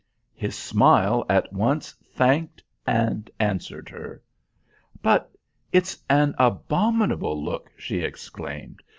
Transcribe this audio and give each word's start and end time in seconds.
His 0.33 0.55
smile 0.57 1.27
at 1.29 1.53
once 1.53 1.91
thanked 1.93 2.63
and 2.87 3.29
answered 3.39 3.87
her. 3.89 4.23
"But 5.03 5.31
it's 5.71 6.03
an 6.09 6.33
abominable 6.39 7.39
look," 7.43 7.71
she 7.77 7.99
exclaimed. 7.99 8.81